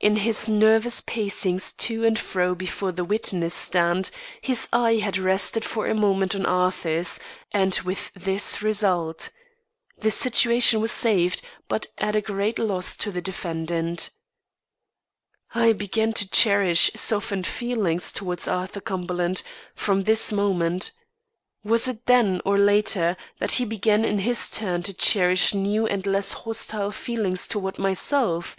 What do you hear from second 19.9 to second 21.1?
this moment.